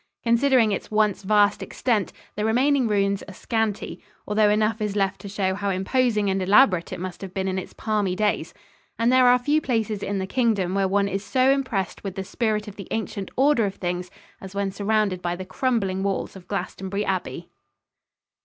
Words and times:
Considering 0.23 0.71
its 0.71 0.89
once 0.89 1.21
vast 1.21 1.61
extent, 1.61 2.11
the 2.35 2.43
remaining 2.43 2.87
ruins 2.87 3.21
are 3.29 3.35
scanty, 3.35 4.01
although 4.27 4.49
enough 4.49 4.81
is 4.81 4.95
left 4.95 5.21
to 5.21 5.29
show 5.29 5.53
how 5.53 5.69
imposing 5.69 6.27
and 6.27 6.41
elaborate 6.41 6.91
it 6.91 6.99
must 6.99 7.21
have 7.21 7.35
been 7.35 7.47
in 7.47 7.59
its 7.59 7.71
palmy 7.73 8.15
days. 8.15 8.51
And 8.97 9.11
there 9.13 9.27
are 9.27 9.37
few 9.37 9.61
places 9.61 10.01
in 10.01 10.17
the 10.17 10.25
Kingdom 10.25 10.73
where 10.73 10.87
one 10.87 11.07
is 11.07 11.23
so 11.23 11.51
impressed 11.51 12.03
with 12.03 12.15
the 12.15 12.23
spirit 12.23 12.67
of 12.67 12.77
the 12.77 12.87
ancient 12.89 13.29
order 13.37 13.67
of 13.67 13.75
things 13.75 14.09
as 14.41 14.55
when 14.55 14.71
surrounded 14.71 15.21
by 15.21 15.35
the 15.35 15.45
crumbling 15.45 16.01
walls 16.01 16.35
of 16.35 16.47
Glastonbury 16.47 17.05
Abbey. 17.05 17.11
[Illustration: 17.11 17.43
ST. 17.43 17.49
JOSEPH'S 17.51 17.51
CHAPEL, 17.51 17.51
GLASTONBURY 17.51 18.21
ABBEY. 18.23 18.37